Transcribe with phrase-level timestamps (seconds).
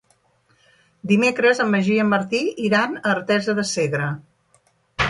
[1.11, 4.11] Dimecres en Magí i en Martí iran a Artesa de Segre.